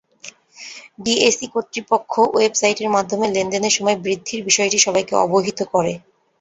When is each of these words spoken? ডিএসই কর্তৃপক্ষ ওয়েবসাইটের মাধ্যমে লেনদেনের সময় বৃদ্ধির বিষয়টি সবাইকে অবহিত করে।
ডিএসই 1.03 1.47
কর্তৃপক্ষ 1.53 2.13
ওয়েবসাইটের 2.29 2.89
মাধ্যমে 2.95 3.25
লেনদেনের 3.29 3.75
সময় 3.77 3.97
বৃদ্ধির 4.03 4.41
বিষয়টি 4.45 4.77
সবাইকে 4.79 5.13
অবহিত 5.17 5.59
করে। 5.73 5.93